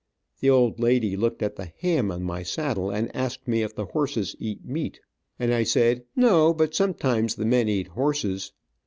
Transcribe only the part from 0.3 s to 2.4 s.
The old lady looked at the ham on